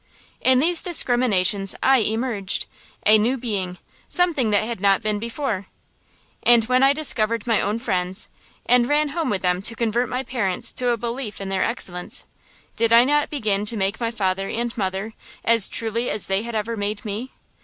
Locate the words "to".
9.61-9.75, 10.73-10.89, 13.67-13.77